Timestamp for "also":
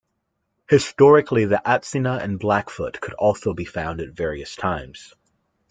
3.13-3.53